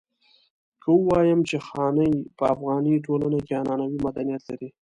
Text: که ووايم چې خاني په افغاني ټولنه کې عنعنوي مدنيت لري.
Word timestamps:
که 0.81 0.89
ووايم 0.97 1.39
چې 1.49 1.57
خاني 1.67 2.09
په 2.37 2.43
افغاني 2.53 2.93
ټولنه 3.05 3.39
کې 3.45 3.53
عنعنوي 3.61 3.99
مدنيت 4.05 4.41
لري. 4.49 4.69